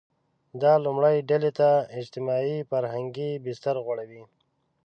[0.61, 1.69] دا لومړۍ ډلې ته
[1.99, 4.23] اجتماعي– فرهنګي بستر غوړوي.